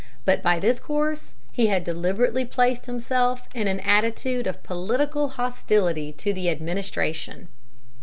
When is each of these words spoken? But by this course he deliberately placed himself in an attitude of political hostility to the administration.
But 0.25 0.41
by 0.41 0.59
this 0.59 0.79
course 0.79 1.35
he 1.51 1.67
deliberately 1.79 2.43
placed 2.43 2.87
himself 2.87 3.43
in 3.53 3.67
an 3.67 3.79
attitude 3.81 4.47
of 4.47 4.63
political 4.63 5.29
hostility 5.37 6.11
to 6.13 6.33
the 6.33 6.49
administration. 6.49 7.49